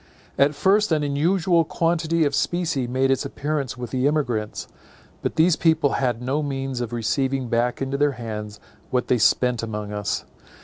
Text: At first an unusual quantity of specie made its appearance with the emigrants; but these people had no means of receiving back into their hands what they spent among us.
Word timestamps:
At 0.35 0.55
first 0.55 0.91
an 0.91 1.03
unusual 1.03 1.63
quantity 1.63 2.25
of 2.25 2.33
specie 2.33 2.87
made 2.87 3.11
its 3.11 3.23
appearance 3.23 3.77
with 3.77 3.91
the 3.91 4.07
emigrants; 4.07 4.67
but 5.21 5.35
these 5.35 5.55
people 5.55 5.91
had 5.91 6.23
no 6.23 6.41
means 6.41 6.81
of 6.81 6.91
receiving 6.91 7.49
back 7.49 7.83
into 7.83 7.97
their 7.99 8.13
hands 8.13 8.59
what 8.89 9.09
they 9.09 9.19
spent 9.19 9.61
among 9.61 9.93
us. 9.93 10.25